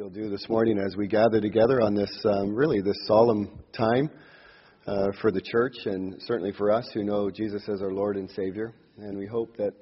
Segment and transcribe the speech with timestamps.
[0.00, 4.08] you'll do this morning as we gather together on this um, really this solemn time
[4.86, 8.30] uh, for the church and certainly for us who know Jesus as our Lord and
[8.30, 8.72] Savior.
[8.96, 9.74] And we hope that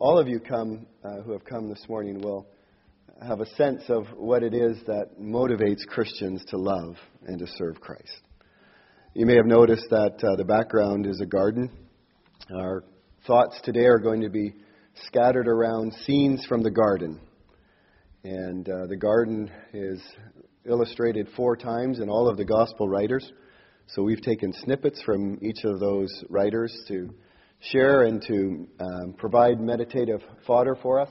[0.00, 2.44] all of you come uh, who have come this morning will
[3.24, 6.96] have a sense of what it is that motivates Christians to love
[7.28, 8.20] and to serve Christ.
[9.14, 11.70] You may have noticed that uh, the background is a garden.
[12.52, 12.82] Our
[13.28, 14.54] thoughts today are going to be
[15.06, 17.20] scattered around scenes from the garden.
[18.24, 20.00] And uh, the garden is
[20.64, 23.32] illustrated four times in all of the gospel writers.
[23.88, 27.12] So we've taken snippets from each of those writers to
[27.58, 31.10] share and to um, provide meditative fodder for us.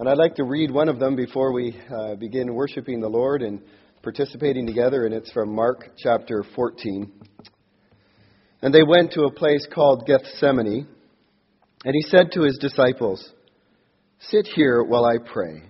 [0.00, 3.42] And I'd like to read one of them before we uh, begin worshiping the Lord
[3.42, 3.62] and
[4.02, 7.12] participating together, and it's from Mark chapter 14.
[8.62, 10.88] And they went to a place called Gethsemane,
[11.84, 13.32] and he said to his disciples,
[14.18, 15.69] Sit here while I pray.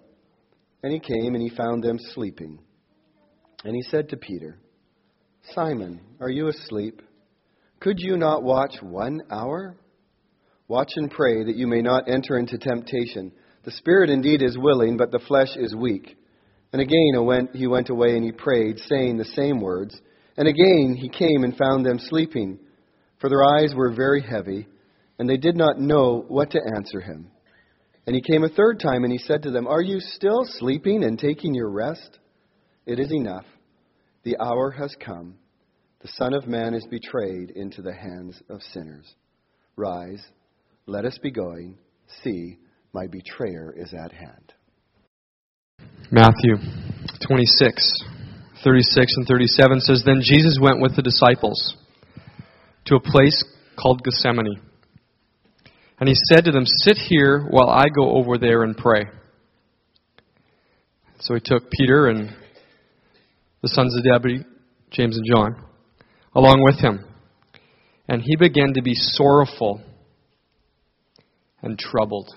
[0.83, 2.59] And he came and he found them sleeping.
[3.63, 4.57] And he said to Peter,
[5.53, 7.01] Simon, are you asleep?
[7.79, 9.75] Could you not watch one hour?
[10.67, 13.31] Watch and pray that you may not enter into temptation.
[13.63, 16.17] The spirit indeed is willing, but the flesh is weak.
[16.73, 19.99] And again he went away and he prayed, saying the same words.
[20.37, 22.59] And again he came and found them sleeping,
[23.19, 24.67] for their eyes were very heavy,
[25.19, 27.29] and they did not know what to answer him.
[28.11, 31.05] And he came a third time, and he said to them, Are you still sleeping
[31.05, 32.19] and taking your rest?
[32.85, 33.45] It is enough.
[34.23, 35.35] The hour has come.
[36.01, 39.15] The Son of Man is betrayed into the hands of sinners.
[39.77, 40.21] Rise,
[40.87, 41.77] let us be going.
[42.21, 42.57] See,
[42.91, 44.55] my betrayer is at hand.
[46.11, 46.57] Matthew
[47.25, 48.03] 26,
[48.61, 51.77] 36 and 37 says, Then Jesus went with the disciples
[52.87, 53.41] to a place
[53.81, 54.59] called Gethsemane
[56.01, 59.05] and he said to them, Sit here while I go over there and pray.
[61.19, 62.35] So he took Peter and
[63.61, 64.43] the sons of Zebedee,
[64.89, 65.63] James and John,
[66.33, 67.05] along with him.
[68.07, 69.79] And he began to be sorrowful
[71.61, 72.29] and troubled.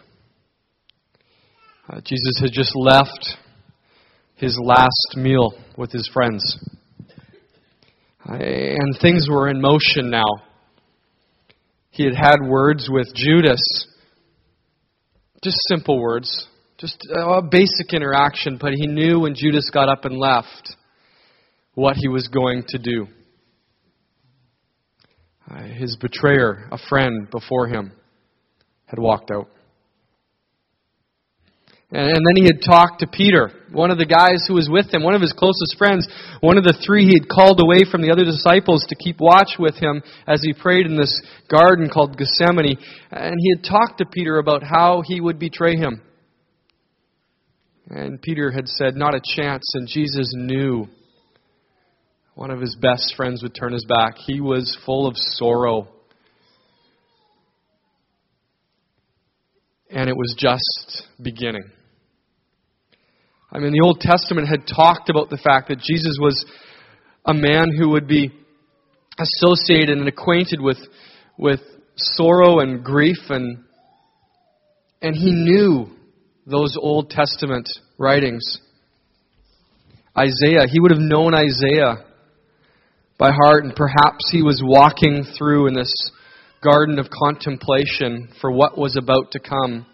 [1.88, 3.38] Uh, Jesus had just left
[4.36, 6.58] his last meal with his friends.
[8.28, 10.24] Uh, and things were in motion now.
[11.94, 13.60] He had had words with Judas.
[15.44, 20.18] Just simple words, just a basic interaction, but he knew when Judas got up and
[20.18, 20.74] left
[21.74, 23.06] what he was going to do.
[25.48, 27.92] Uh, his betrayer, a friend before him,
[28.86, 29.46] had walked out.
[31.94, 35.04] And then he had talked to Peter, one of the guys who was with him,
[35.04, 36.08] one of his closest friends,
[36.40, 39.50] one of the three he had called away from the other disciples to keep watch
[39.60, 42.78] with him as he prayed in this garden called Gethsemane.
[43.12, 46.02] And he had talked to Peter about how he would betray him.
[47.88, 49.62] And Peter had said, Not a chance.
[49.74, 50.88] And Jesus knew
[52.34, 54.16] one of his best friends would turn his back.
[54.16, 55.86] He was full of sorrow.
[59.90, 61.70] And it was just beginning.
[63.54, 66.44] I mean, the Old Testament had talked about the fact that Jesus was
[67.24, 68.32] a man who would be
[69.16, 70.78] associated and acquainted with,
[71.38, 71.60] with
[71.94, 73.58] sorrow and grief, and,
[75.00, 75.86] and he knew
[76.44, 78.58] those Old Testament writings.
[80.18, 82.04] Isaiah, he would have known Isaiah
[83.18, 86.10] by heart, and perhaps he was walking through in this
[86.60, 89.86] garden of contemplation for what was about to come.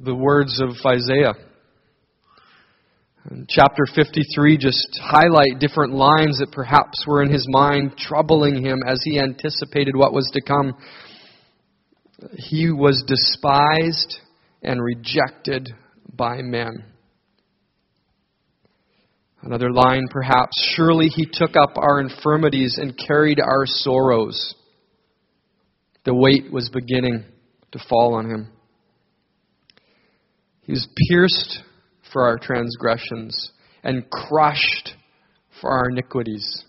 [0.00, 1.34] The words of Isaiah.
[3.30, 8.82] And chapter 53 just highlight different lines that perhaps were in his mind, troubling him
[8.86, 10.74] as he anticipated what was to come.
[12.34, 14.18] He was despised
[14.62, 15.70] and rejected
[16.12, 16.84] by men.
[19.42, 24.54] Another line, perhaps, surely he took up our infirmities and carried our sorrows.
[26.04, 27.24] The weight was beginning
[27.72, 28.48] to fall on him.
[30.62, 31.62] He was pierced
[32.14, 33.50] for our transgressions
[33.82, 34.94] and crushed
[35.60, 36.64] for our iniquities.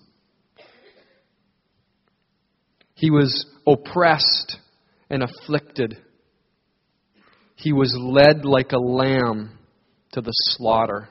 [2.96, 4.58] He was oppressed
[5.10, 5.98] and afflicted.
[7.56, 9.60] He was led like a lamb
[10.14, 11.10] to the slaughter.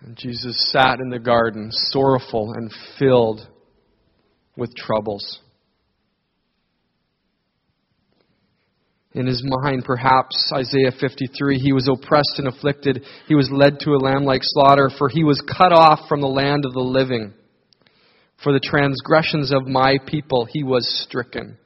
[0.00, 3.48] And Jesus sat in the garden, sorrowful and filled
[4.56, 5.40] with troubles.
[9.18, 13.04] In his mind, perhaps, Isaiah 53, he was oppressed and afflicted.
[13.26, 16.28] He was led to a lamb like slaughter, for he was cut off from the
[16.28, 17.34] land of the living.
[18.44, 21.58] For the transgressions of my people he was stricken.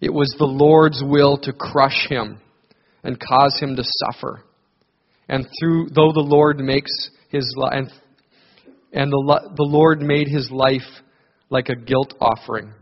[0.00, 2.38] It was the Lord's will to crush him
[3.02, 4.44] and cause him to suffer.
[5.28, 7.90] And through though the Lord makes his and
[8.92, 11.02] and the, the Lord made his life
[11.48, 12.74] like a guilt offering.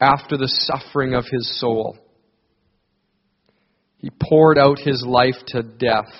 [0.00, 1.98] After the suffering of his soul,
[3.98, 6.12] he poured out his life to death.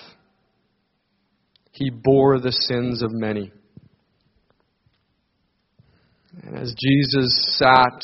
[1.71, 3.51] He bore the sins of many.
[6.43, 8.03] And as Jesus sat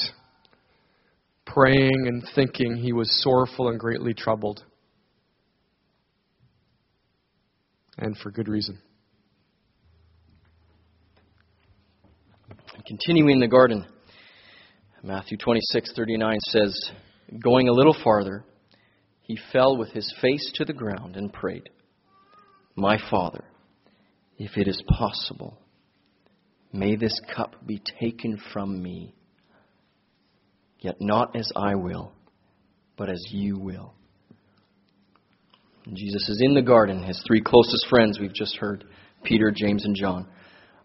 [1.45, 4.63] praying and thinking, he was sorrowful and greatly troubled.
[7.97, 8.79] And for good reason.
[12.85, 13.85] Continuing the garden,
[15.05, 16.91] Matthew 26:39 says,
[17.37, 18.43] "Going a little farther,
[19.21, 21.69] he fell with his face to the ground and prayed,
[22.75, 23.43] "My Father,
[24.39, 25.59] if it is possible,
[26.73, 29.13] may this cup be taken from me,
[30.79, 32.11] yet not as I will,
[32.97, 33.93] but as you will."
[35.93, 37.03] Jesus is in the garden.
[37.03, 38.85] His three closest friends, we've just heard,
[39.21, 40.27] Peter, James, and John,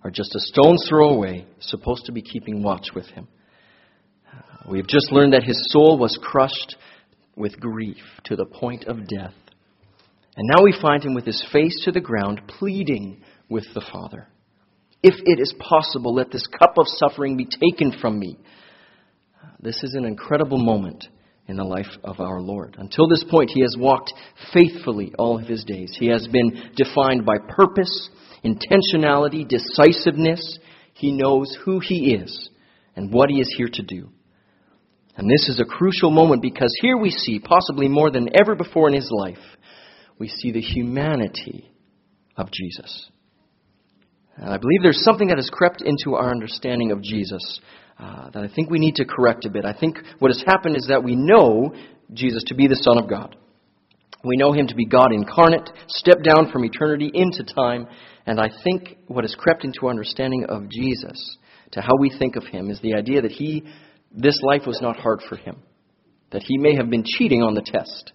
[0.05, 3.26] are just a stone's throw away, supposed to be keeping watch with him.
[4.68, 6.76] We've just learned that his soul was crushed
[7.36, 9.34] with grief to the point of death.
[10.36, 14.28] And now we find him with his face to the ground, pleading with the Father.
[15.02, 18.38] If it is possible, let this cup of suffering be taken from me.
[19.60, 21.06] This is an incredible moment
[21.48, 22.76] in the life of our Lord.
[22.78, 24.12] Until this point, he has walked
[24.52, 25.96] faithfully all of his days.
[25.98, 28.10] He has been defined by purpose,
[28.44, 30.58] intentionality, decisiveness.
[30.94, 32.50] He knows who he is
[32.94, 34.10] and what he is here to do.
[35.16, 38.88] And this is a crucial moment because here we see, possibly more than ever before
[38.88, 39.38] in his life,
[40.18, 41.70] we see the humanity
[42.36, 43.10] of Jesus.
[44.36, 47.60] And I believe there's something that has crept into our understanding of Jesus
[47.98, 49.64] uh, that I think we need to correct a bit.
[49.64, 51.74] I think what has happened is that we know
[52.14, 53.36] Jesus to be the Son of God.
[54.24, 57.86] We know him to be God incarnate, stepped down from eternity into time,
[58.26, 61.38] and I think what has crept into our understanding of Jesus,
[61.72, 63.64] to how we think of him, is the idea that he,
[64.10, 65.62] this life was not hard for him,
[66.32, 68.12] that he may have been cheating on the test.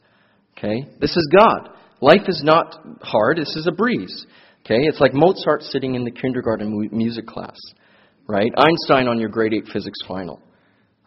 [0.57, 0.85] Okay?
[0.99, 1.69] This is God.
[2.01, 4.25] Life is not hard, this is a breeze.
[4.65, 4.79] Okay?
[4.81, 7.57] It's like Mozart sitting in the kindergarten music class
[8.27, 8.51] right?
[8.57, 10.41] Einstein on your grade 8 physics final.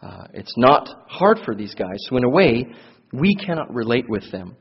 [0.01, 1.97] Uh, it's not hard for these guys.
[2.09, 2.67] So, in a way,
[3.11, 4.55] we cannot relate with them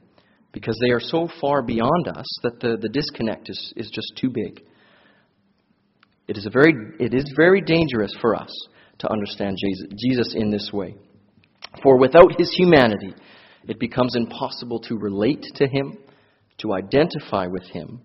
[0.53, 4.31] because they are so far beyond us that the, the disconnect is, is just too
[4.31, 4.63] big.
[6.27, 8.51] It is, a very, it is very dangerous for us
[8.99, 10.97] to understand Jesus, in this way.
[11.83, 13.15] For without his humanity,
[13.67, 15.99] it becomes impossible to relate to him,
[16.59, 18.01] to identify with him,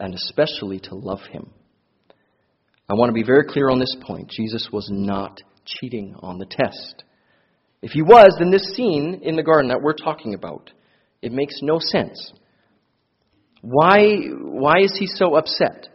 [0.00, 1.50] and especially to love him.
[2.88, 4.30] I want to be very clear on this point.
[4.30, 7.04] Jesus was not cheating on the test.
[7.82, 10.70] If he was, then this scene in the garden that we're talking about,
[11.22, 12.32] it makes no sense.
[13.62, 15.88] Why, why is he so upset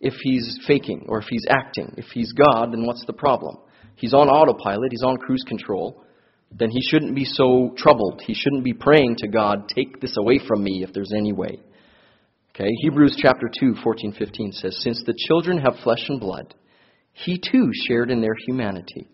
[0.00, 1.94] if he's faking or if he's acting?
[1.96, 3.56] If he's God, then what's the problem?
[3.96, 6.04] He's on autopilot, he's on cruise control.
[6.52, 8.22] Then he shouldn't be so troubled.
[8.26, 11.60] He shouldn't be praying to God, take this away from me if there's any way.
[12.54, 16.54] Okay, Hebrews chapter 2, 14, 15 says, Since the children have flesh and blood,
[17.12, 19.08] he too shared in their humanity,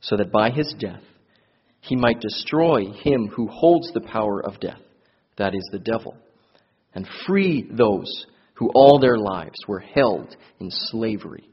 [0.00, 1.00] so that by his death
[1.80, 4.80] he might destroy him who holds the power of death,
[5.38, 6.16] that is, the devil,
[6.94, 11.48] and free those who all their lives were held in slavery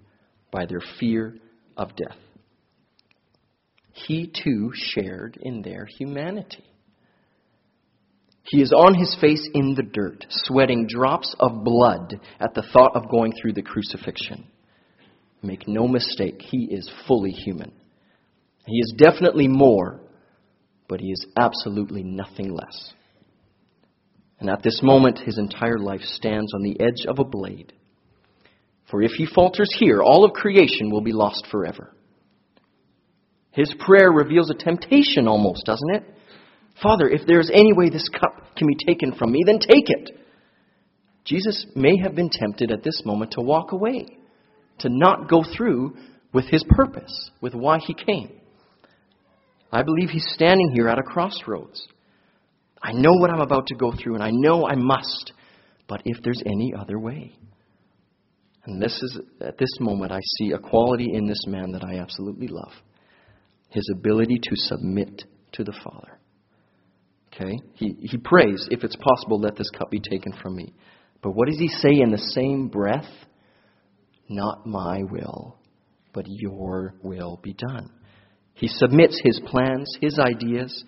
[0.52, 1.36] by their fear
[1.78, 2.18] of death.
[3.94, 6.64] He too shared in their humanity.
[8.44, 12.96] He is on his face in the dirt, sweating drops of blood at the thought
[12.96, 14.46] of going through the crucifixion.
[15.44, 17.72] Make no mistake, he is fully human.
[18.66, 20.02] He is definitely more,
[20.88, 22.94] but he is absolutely nothing less.
[24.42, 27.74] And at this moment, his entire life stands on the edge of a blade.
[28.90, 31.96] For if he falters here, all of creation will be lost forever.
[33.52, 36.04] His prayer reveals a temptation almost, doesn't it?
[36.82, 39.90] Father, if there is any way this cup can be taken from me, then take
[39.90, 40.10] it.
[41.24, 44.08] Jesus may have been tempted at this moment to walk away,
[44.80, 45.96] to not go through
[46.34, 48.32] with his purpose, with why he came.
[49.72, 51.88] I believe he's standing here at a crossroads.
[52.82, 55.34] I know what I'm about to go through, and I know I must.
[55.88, 57.36] But if there's any other way.
[58.66, 62.00] And this is, at this moment, I see a quality in this man that I
[62.00, 62.72] absolutely love
[63.70, 65.24] his ability to submit
[65.54, 66.20] to the Father.
[67.34, 67.58] Okay?
[67.74, 70.74] He, he prays, if it's possible, let this cup be taken from me.
[71.24, 73.10] But what does he say in the same breath?
[74.28, 75.58] Not my will,
[76.14, 77.90] but your will be done.
[78.54, 80.84] He submits his plans, his ideas,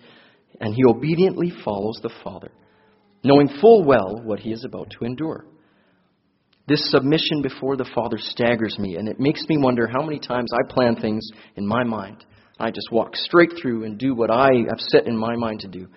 [0.60, 2.52] and he obediently follows the Father,
[3.22, 5.46] knowing full well what he is about to endure.
[6.66, 10.50] This submission before the Father staggers me, and it makes me wonder how many times
[10.52, 12.24] I plan things in my mind.
[12.58, 15.68] I just walk straight through and do what I have set in my mind to
[15.68, 15.88] do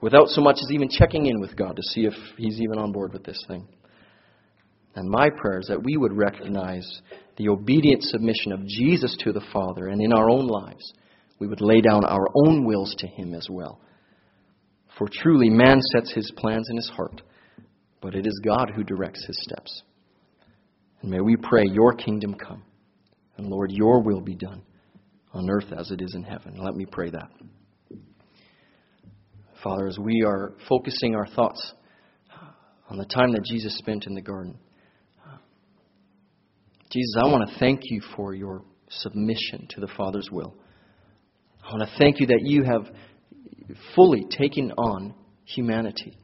[0.00, 2.92] without so much as even checking in with God to see if He's even on
[2.92, 3.66] board with this thing.
[4.94, 6.86] And my prayer is that we would recognize
[7.36, 10.92] the obedient submission of Jesus to the Father, and in our own lives,
[11.40, 13.80] we would lay down our own wills to Him as well.
[14.98, 17.22] For truly, man sets his plans in his heart,
[18.00, 19.82] but it is God who directs his steps.
[21.02, 22.62] And may we pray, Your kingdom come,
[23.36, 24.62] and Lord, Your will be done
[25.32, 26.54] on earth as it is in heaven.
[26.56, 27.28] Let me pray that.
[29.62, 31.72] Father, as we are focusing our thoughts
[32.88, 34.58] on the time that Jesus spent in the garden,
[36.92, 40.54] Jesus, I want to thank you for your submission to the Father's will.
[41.64, 42.86] I want to thank you that you have
[43.94, 46.16] fully taking on humanity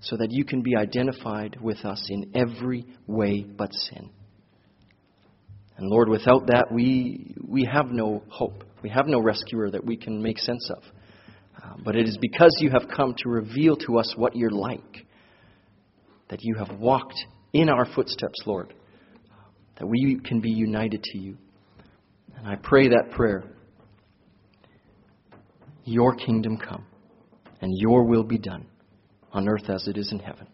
[0.00, 4.10] so that you can be identified with us in every way but sin.
[5.76, 8.64] And Lord, without that, we, we have no hope.
[8.82, 10.82] We have no rescuer that we can make sense of.
[11.56, 15.06] Uh, but it is because you have come to reveal to us what you're like
[16.28, 17.18] that you have walked
[17.52, 18.74] in our footsteps, Lord,
[19.78, 21.36] that we can be united to you.
[22.36, 23.44] And I pray that prayer
[25.84, 26.86] Your kingdom come,
[27.60, 28.66] and your will be done
[29.32, 30.46] on earth as it is in heaven.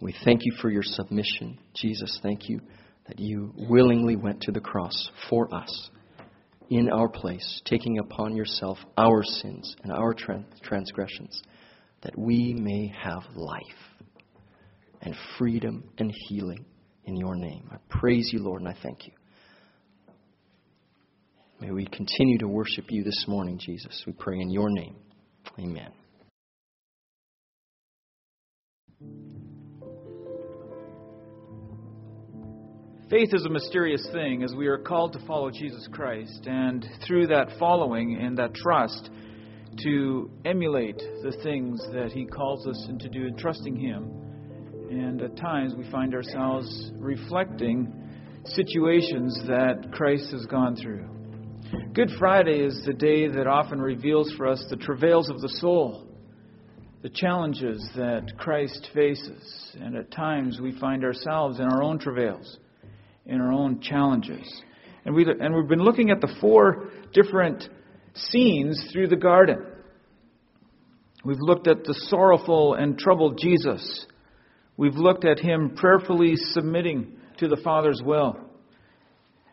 [0.00, 1.58] We thank you for your submission.
[1.74, 2.60] Jesus, thank you
[3.06, 5.90] that you willingly went to the cross for us
[6.70, 10.14] in our place, taking upon yourself our sins and our
[10.62, 11.42] transgressions,
[12.02, 13.60] that we may have life
[15.02, 16.64] and freedom and healing
[17.04, 17.68] in your name.
[17.70, 19.12] I praise you, Lord, and I thank you.
[21.64, 24.04] May we continue to worship you this morning, Jesus.
[24.06, 24.96] We pray in your name.
[25.58, 25.92] Amen.
[33.08, 37.28] Faith is a mysterious thing as we are called to follow Jesus Christ, and through
[37.28, 39.08] that following and that trust,
[39.84, 44.10] to emulate the things that He calls us into do and trusting Him.
[44.90, 47.90] And at times we find ourselves reflecting
[48.44, 51.13] situations that Christ has gone through.
[51.92, 56.06] Good Friday is the day that often reveals for us the travails of the soul,
[57.02, 62.58] the challenges that Christ faces, and at times we find ourselves in our own travails
[63.26, 64.62] in our own challenges.
[65.04, 67.64] And, we, and we've been looking at the four different
[68.14, 69.64] scenes through the garden.
[71.24, 74.06] We've looked at the sorrowful and troubled Jesus.
[74.76, 78.38] We've looked at him prayerfully submitting to the Father's will.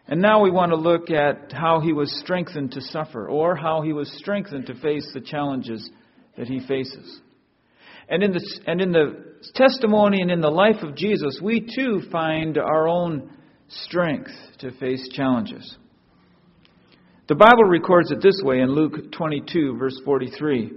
[0.08, 3.82] And now we want to look at how he was strengthened to suffer, or how
[3.82, 5.90] he was strengthened to face the challenges
[6.38, 7.22] that he faces.
[8.10, 12.02] And in the, and in the testimony and in the life of Jesus, we too
[12.12, 13.32] find our own
[13.70, 15.78] strength to face challenges.
[17.30, 20.72] The Bible records it this way in Luke 22, verse 43.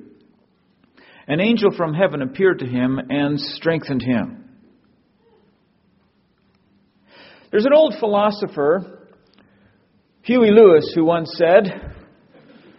[1.26, 4.44] An angel from heaven appeared to him and strengthened him.
[7.50, 9.03] There's an old philosopher,
[10.24, 11.92] Huey Lewis, who once said,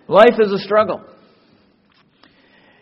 [0.07, 1.05] Life is a struggle.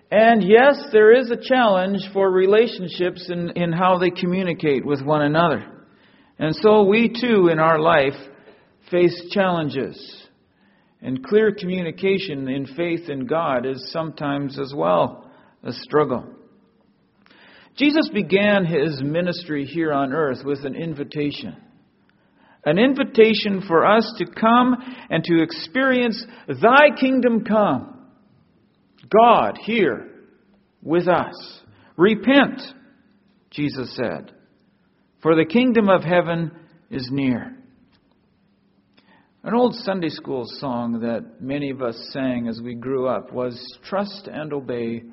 [0.09, 5.21] And yes, there is a challenge for relationships in, in how they communicate with one
[5.21, 5.65] another.
[6.39, 8.13] And so we too in our life
[8.89, 10.27] face challenges.
[11.01, 15.29] And clear communication in faith in God is sometimes as well
[15.61, 16.25] a struggle.
[17.75, 21.57] Jesus began his ministry here on earth with an invitation.
[22.65, 24.75] An invitation for us to come
[25.09, 28.07] and to experience Thy kingdom come.
[29.09, 30.09] God here
[30.81, 31.61] with us.
[31.97, 32.61] Repent,
[33.51, 34.31] Jesus said
[35.23, 36.51] for the kingdom of heaven
[36.91, 37.55] is near.
[39.43, 43.57] An old Sunday school song that many of us sang as we grew up was
[43.85, 45.03] Trust and Obey,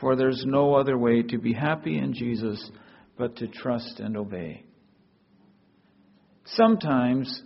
[0.00, 2.70] for there's no other way to be happy in Jesus
[3.16, 4.65] but to trust and obey.
[6.46, 7.42] Sometimes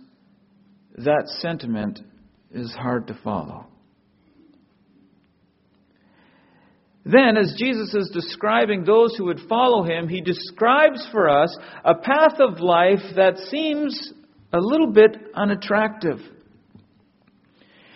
[0.97, 1.99] that sentiment
[2.51, 3.67] is hard to follow.
[7.03, 11.95] then, as Jesus is describing those who would follow him, he describes for us a
[11.95, 14.13] path of life that seems
[14.53, 16.19] a little bit unattractive.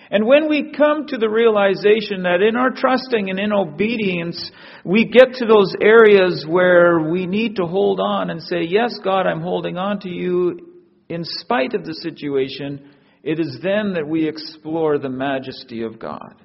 [0.09, 4.51] And when we come to the realization that in our trusting and in obedience,
[4.83, 9.27] we get to those areas where we need to hold on and say, Yes, God,
[9.27, 10.74] I'm holding on to you
[11.09, 12.91] in spite of the situation,
[13.23, 16.35] it is then that we explore the majesty of God.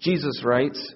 [0.00, 0.94] Jesus writes,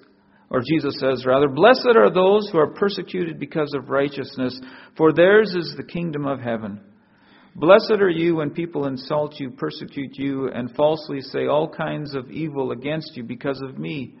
[0.49, 4.59] or Jesus says rather, Blessed are those who are persecuted because of righteousness,
[4.97, 6.81] for theirs is the kingdom of heaven.
[7.55, 12.31] Blessed are you when people insult you, persecute you, and falsely say all kinds of
[12.31, 14.15] evil against you because of me.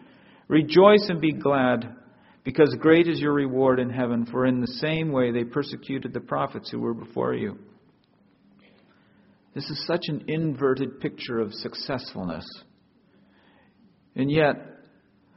[0.47, 1.95] Rejoice and be glad,
[2.43, 6.19] because great is your reward in heaven, for in the same way they persecuted the
[6.19, 7.57] prophets who were before you.
[9.53, 12.45] This is such an inverted picture of successfulness.
[14.15, 14.55] And yet,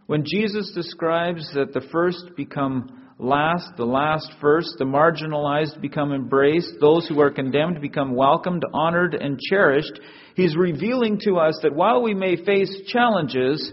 [0.07, 6.75] when Jesus describes that the first become last, the last first, the marginalized become embraced,
[6.81, 9.99] those who are condemned become welcomed, honored, and cherished.
[10.37, 13.73] He's revealing to us that while we may face challenges,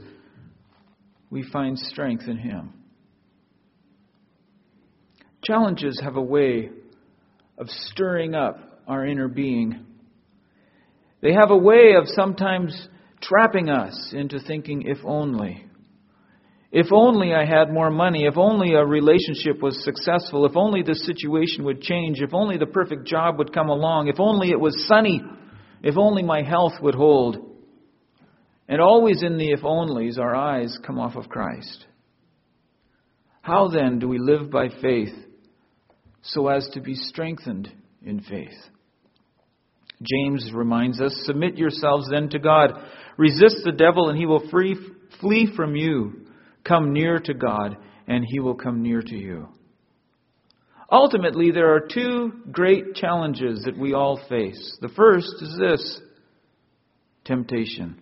[1.30, 2.74] we find strength in Him.
[5.44, 6.70] Challenges have a way
[7.58, 9.86] of stirring up our inner being.
[11.22, 12.88] They have a way of sometimes
[13.22, 15.66] trapping us into thinking, if only.
[16.72, 20.96] If only I had more money, if only a relationship was successful, if only the
[20.96, 24.88] situation would change, if only the perfect job would come along, if only it was
[24.88, 25.22] sunny,
[25.84, 27.38] if only my health would hold.
[28.70, 31.86] And always in the if onlys, our eyes come off of Christ.
[33.42, 35.14] How then do we live by faith
[36.22, 37.70] so as to be strengthened
[38.06, 38.71] in faith?
[40.02, 42.72] James reminds us Submit yourselves then to God.
[43.18, 44.76] Resist the devil, and he will free,
[45.20, 46.26] flee from you.
[46.64, 47.78] Come near to God,
[48.08, 49.48] and He will come near to you.
[50.92, 54.78] Ultimately, there are two great challenges that we all face.
[54.82, 56.02] The first is this
[57.24, 58.00] temptation.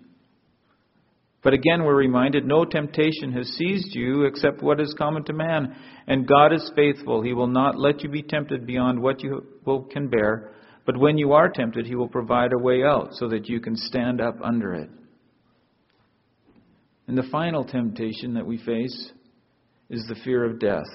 [1.41, 5.73] But again, we're reminded no temptation has seized you except what is common to man.
[6.08, 7.21] And God is faithful.
[7.21, 9.45] He will not let you be tempted beyond what you
[9.91, 10.52] can bear.
[10.89, 13.75] But when you are tempted, He will provide a way out so that you can
[13.75, 14.89] stand up under it.
[17.08, 19.12] And the final temptation that we face
[19.91, 20.89] is the fear of death.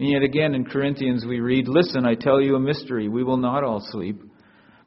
[0.00, 3.08] And yet again in Corinthians we read, Listen, I tell you a mystery.
[3.08, 4.20] We will not all sleep,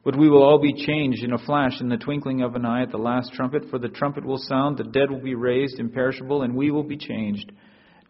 [0.04, 2.82] but we will all be changed in a flash, in the twinkling of an eye
[2.82, 3.70] at the last trumpet.
[3.70, 6.98] For the trumpet will sound, the dead will be raised imperishable, and we will be
[6.98, 7.50] changed.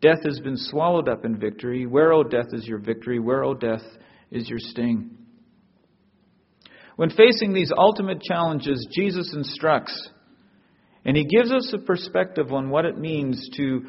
[0.00, 1.86] Death has been swallowed up in victory.
[1.86, 3.20] Where, O death, is your victory?
[3.20, 3.84] Where, O death,
[4.32, 5.18] is your sting?
[7.02, 10.08] When facing these ultimate challenges, Jesus instructs
[11.04, 13.82] and he gives us a perspective on what it means to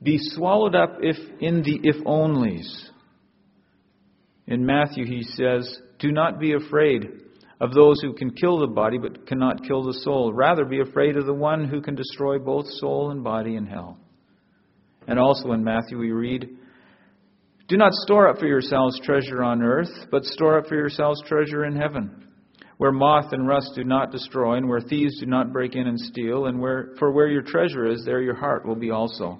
[0.00, 2.70] be swallowed up if in the if onlys.
[4.46, 7.08] In Matthew he says, "Do not be afraid
[7.60, 10.32] of those who can kill the body but cannot kill the soul.
[10.32, 13.98] Rather be afraid of the one who can destroy both soul and body in hell."
[15.08, 16.48] And also in Matthew we read,
[17.66, 21.64] "Do not store up for yourselves treasure on earth, but store up for yourselves treasure
[21.64, 22.28] in heaven."
[22.80, 26.00] Where moth and rust do not destroy, and where thieves do not break in and
[26.00, 29.38] steal, and where, for where your treasure is, there your heart will be also.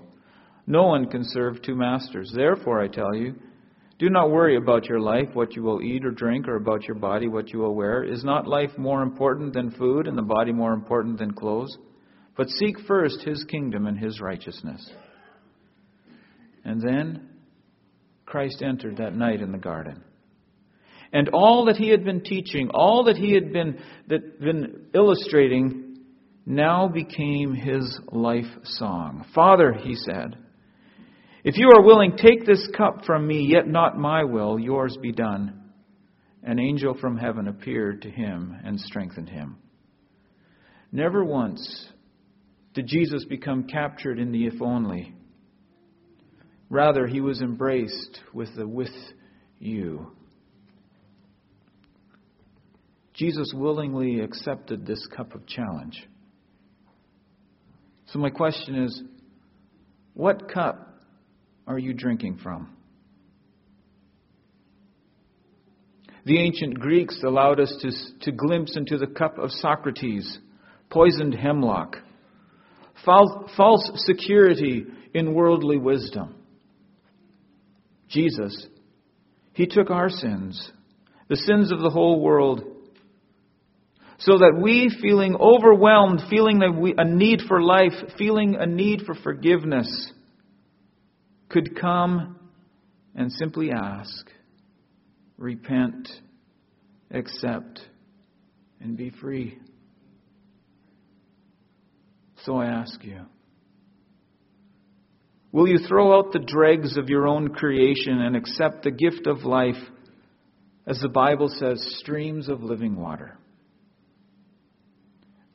[0.66, 2.30] No one can serve two masters.
[2.36, 3.34] Therefore, I tell you,
[3.98, 6.96] do not worry about your life, what you will eat or drink, or about your
[6.96, 8.04] body, what you will wear.
[8.04, 11.74] Is not life more important than food, and the body more important than clothes?
[12.36, 14.86] But seek first his kingdom and his righteousness.
[16.66, 17.30] And then
[18.26, 20.04] Christ entered that night in the garden.
[21.12, 25.98] And all that he had been teaching, all that he had been, that, been illustrating,
[26.46, 29.26] now became his life song.
[29.34, 30.36] Father, he said,
[31.42, 35.10] if you are willing, take this cup from me, yet not my will, yours be
[35.10, 35.70] done.
[36.42, 39.56] An angel from heaven appeared to him and strengthened him.
[40.92, 41.88] Never once
[42.74, 45.14] did Jesus become captured in the if only.
[46.68, 48.94] Rather, he was embraced with the with
[49.58, 50.12] you.
[53.20, 56.08] Jesus willingly accepted this cup of challenge.
[58.06, 59.02] So, my question is
[60.14, 60.94] what cup
[61.66, 62.74] are you drinking from?
[66.24, 67.90] The ancient Greeks allowed us to,
[68.24, 70.38] to glimpse into the cup of Socrates,
[70.88, 71.98] poisoned hemlock,
[73.04, 76.36] false, false security in worldly wisdom.
[78.08, 78.66] Jesus,
[79.52, 80.72] He took our sins,
[81.28, 82.78] the sins of the whole world,
[84.20, 90.12] so that we, feeling overwhelmed, feeling a need for life, feeling a need for forgiveness,
[91.48, 92.38] could come
[93.14, 94.30] and simply ask,
[95.38, 96.08] repent,
[97.10, 97.80] accept,
[98.80, 99.58] and be free.
[102.44, 103.22] So I ask you,
[105.50, 109.44] will you throw out the dregs of your own creation and accept the gift of
[109.44, 109.82] life,
[110.86, 113.38] as the Bible says, streams of living water?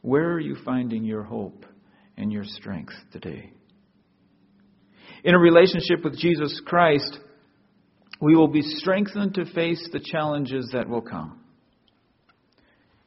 [0.06, 1.66] Where are you finding your hope
[2.16, 3.50] and your strength today?
[5.24, 7.18] In a relationship with Jesus Christ,
[8.22, 11.40] we will be strengthened to face the challenges that will come.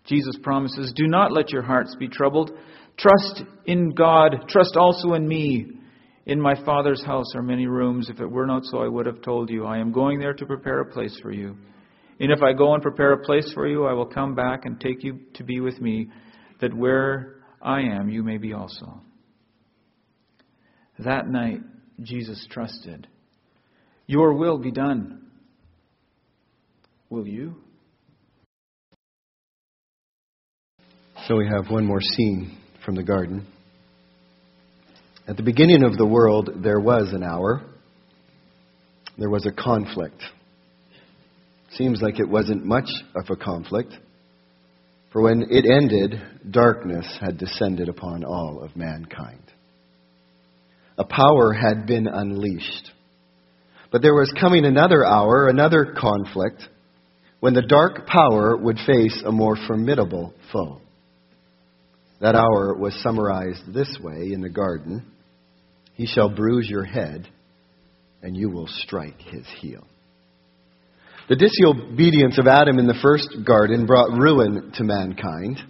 [0.07, 2.51] Jesus promises, Do not let your hearts be troubled.
[2.99, 4.49] Trust in God.
[4.49, 5.67] Trust also in me.
[6.27, 8.11] In my Father's house are many rooms.
[8.11, 9.67] If it were not so, I would have told you.
[9.67, 11.57] I am going there to prepare a place for you.
[12.19, 14.81] And if I go and prepare a place for you, I will come back and
[14.81, 16.09] take you to be with me,
[16.61, 19.01] that where I am, you may be also.
[20.99, 21.61] That night,
[22.03, 23.07] Jesus trusted.
[24.07, 25.27] Your will be done.
[27.11, 27.57] Will you?
[31.27, 33.47] So we have one more scene from the garden.
[35.27, 37.63] At the beginning of the world, there was an hour.
[39.19, 40.23] There was a conflict.
[41.73, 43.93] Seems like it wasn't much of a conflict.
[45.13, 49.43] For when it ended, darkness had descended upon all of mankind.
[50.99, 52.91] A power had been unleashed.
[53.91, 56.63] But there was coming another hour, another conflict,
[57.41, 60.81] when the dark power would face a more formidable foe.
[62.21, 65.05] That hour was summarized this way in the garden
[65.95, 67.29] He shall bruise your head,
[68.23, 69.87] and you will strike his heel.
[71.29, 75.61] The disobedience of Adam in the first garden brought ruin to mankind.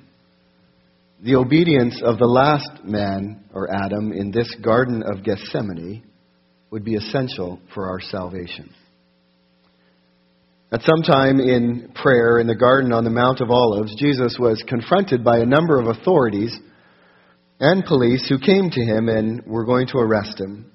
[1.21, 6.05] The obedience of the last man, or Adam, in this Garden of Gethsemane
[6.71, 8.73] would be essential for our salvation.
[10.71, 14.62] At some time in prayer in the garden on the Mount of Olives, Jesus was
[14.68, 16.57] confronted by a number of authorities
[17.59, 20.71] and police who came to him and were going to arrest him.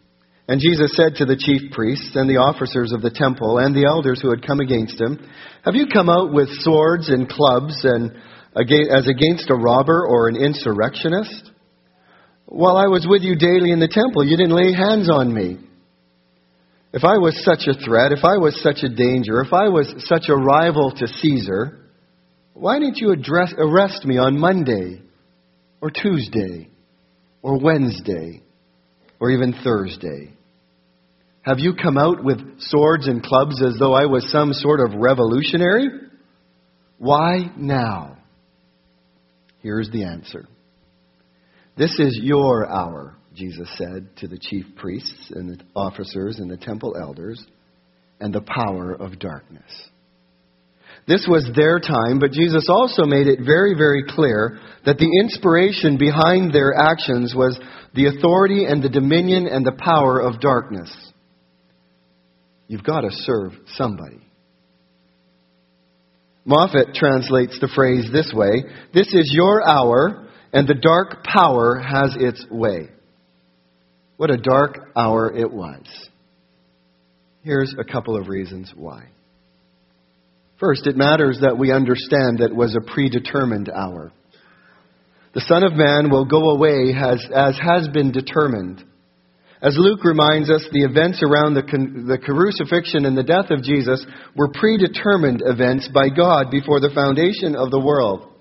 [0.48, 3.86] And Jesus said to the chief priests and the officers of the temple and the
[3.86, 5.18] elders who had come against him,
[5.64, 8.12] Have you come out with swords and clubs and
[8.56, 11.50] as against a robber or an insurrectionist?
[12.46, 15.58] While I was with you daily in the temple, you didn't lay hands on me.
[16.92, 19.92] If I was such a threat, if I was such a danger, if I was
[20.06, 21.90] such a rival to Caesar,
[22.54, 25.02] why didn't you address, arrest me on Monday
[25.82, 26.70] or Tuesday
[27.42, 28.44] or Wednesday?
[29.24, 30.34] Or even Thursday?
[31.44, 35.00] Have you come out with swords and clubs as though I was some sort of
[35.00, 35.88] revolutionary?
[36.98, 38.18] Why now?
[39.60, 40.46] Here's the answer.
[41.78, 46.58] This is your hour, Jesus said to the chief priests and the officers and the
[46.58, 47.42] temple elders,
[48.20, 49.72] and the power of darkness.
[51.08, 55.98] This was their time, but Jesus also made it very, very clear that the inspiration
[55.98, 57.60] behind their actions was
[57.94, 60.92] the authority and the dominion and the power of darkness.
[62.68, 64.22] You've got to serve somebody.
[66.48, 68.64] Moffatt translates the phrase this way
[68.94, 72.90] This is your hour, and the dark power has its way.
[74.18, 75.86] What a dark hour it was.
[77.42, 79.13] Here's a couple of reasons why.
[80.64, 84.14] First, it matters that we understand that it was a predetermined hour.
[85.34, 88.82] The Son of Man will go away as, as has been determined.
[89.62, 91.64] As Luke reminds us, the events around the,
[92.08, 94.06] the crucifixion and the death of Jesus
[94.38, 98.32] were predetermined events by God before the foundation of the world.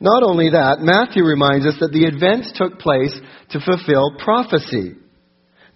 [0.00, 3.14] Not only that, Matthew reminds us that the events took place
[3.50, 4.96] to fulfill prophecy.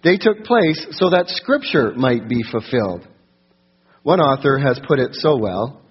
[0.03, 3.07] They took place so that Scripture might be fulfilled.
[4.07, 5.81] One author has put it so well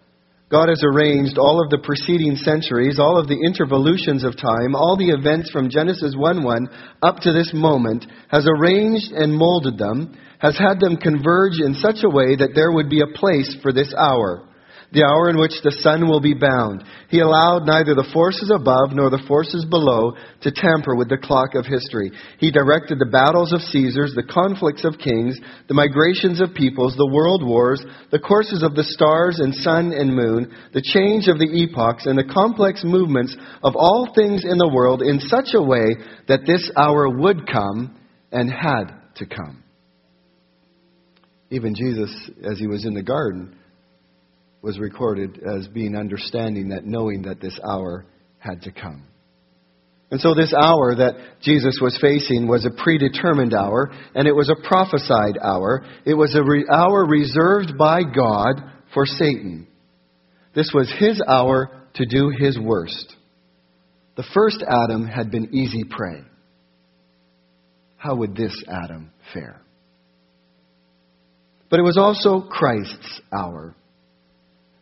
[0.48, 4.96] God has arranged all of the preceding centuries, all of the intervolutions of time, all
[4.96, 6.68] the events from Genesis 1 1
[7.02, 12.04] up to this moment, has arranged and molded them, has had them converge in such
[12.04, 14.48] a way that there would be a place for this hour
[14.92, 16.84] the hour in which the Son will be bound.
[17.08, 21.54] He allowed neither the forces above nor the forces below to tamper with the clock
[21.54, 22.12] of history.
[22.38, 27.10] He directed the battles of Caesars, the conflicts of kings, the migrations of peoples, the
[27.12, 31.50] world wars, the courses of the stars and sun and moon, the change of the
[31.50, 35.96] epochs, and the complex movements of all things in the world in such a way
[36.28, 37.98] that this hour would come
[38.32, 39.62] and had to come.
[41.50, 43.56] Even Jesus, as he was in the garden,
[44.62, 48.06] was recorded as being understanding that knowing that this hour
[48.38, 49.06] had to come.
[50.10, 54.48] And so, this hour that Jesus was facing was a predetermined hour, and it was
[54.48, 55.84] a prophesied hour.
[56.04, 58.62] It was an re- hour reserved by God
[58.94, 59.66] for Satan.
[60.54, 63.16] This was his hour to do his worst.
[64.16, 66.22] The first Adam had been easy prey.
[67.96, 69.60] How would this Adam fare?
[71.68, 73.74] But it was also Christ's hour,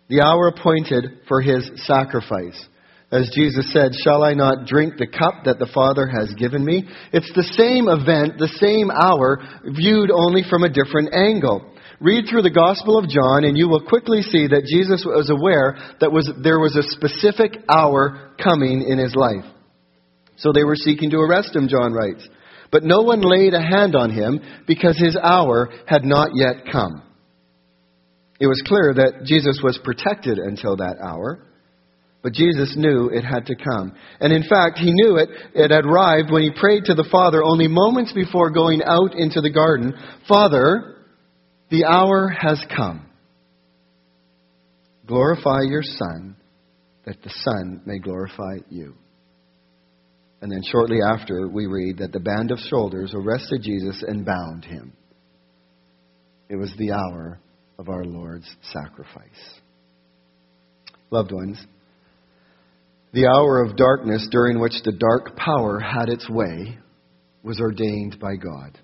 [0.08, 2.66] the hour appointed for his sacrifice.
[3.10, 6.88] As Jesus said, Shall I not drink the cup that the Father has given me?
[7.12, 11.70] It's the same event, the same hour, viewed only from a different angle.
[12.00, 15.76] Read through the Gospel of John, and you will quickly see that Jesus was aware
[16.00, 19.44] that was, there was a specific hour coming in his life.
[20.36, 22.26] So they were seeking to arrest him, John writes.
[22.72, 27.02] But no one laid a hand on him because his hour had not yet come.
[28.40, 31.46] It was clear that Jesus was protected until that hour.
[32.22, 33.94] But Jesus knew it had to come.
[34.18, 37.44] And in fact, he knew it, it had arrived when he prayed to the Father
[37.44, 39.92] only moments before going out into the garden
[40.26, 41.04] Father,
[41.70, 43.06] the hour has come.
[45.06, 46.36] Glorify your Son,
[47.04, 48.94] that the Son may glorify you.
[50.40, 54.64] And then shortly after, we read that the band of soldiers arrested Jesus and bound
[54.64, 54.94] him.
[56.48, 57.38] It was the hour
[57.78, 59.60] of our Lord's sacrifice.
[61.10, 61.58] Loved ones,
[63.12, 66.78] the hour of darkness during which the dark power had its way
[67.44, 68.78] was ordained by God.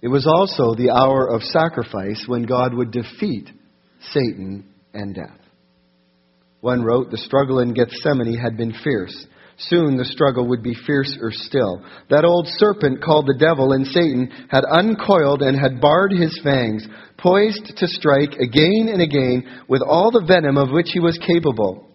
[0.00, 3.48] It was also the hour of sacrifice when God would defeat
[4.12, 4.64] Satan
[4.94, 5.40] and death.
[6.60, 9.26] One wrote, The struggle in Gethsemane had been fierce.
[9.58, 11.84] Soon the struggle would be fiercer still.
[12.10, 16.86] That old serpent called the devil and Satan had uncoiled and had bared his fangs,
[17.16, 21.88] poised to strike again and again with all the venom of which he was capable.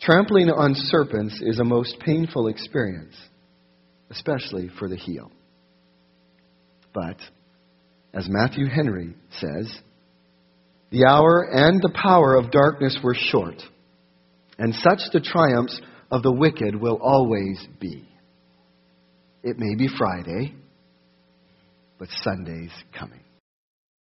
[0.00, 3.14] Trampling on serpents is a most painful experience,
[4.10, 5.30] especially for the heel.
[6.92, 7.18] But,
[8.12, 9.72] as Matthew Henry says,
[10.90, 13.62] the hour and the power of darkness were short,
[14.58, 15.80] and such the triumphs
[16.12, 18.06] of the wicked will always be.
[19.42, 20.54] It may be Friday,
[21.98, 23.21] but Sunday's coming.